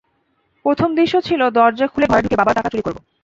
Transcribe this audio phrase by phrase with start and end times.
[0.65, 2.97] প্রথম দৃশ্য ছিল, দরজা খুলে ঘরে ঢুকে বাবার টাকা চুরি করব।